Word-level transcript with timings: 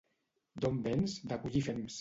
—D'on 0.65 0.81
vens? 0.89 1.19
—De 1.29 1.41
collir 1.45 1.67
fems. 1.71 1.89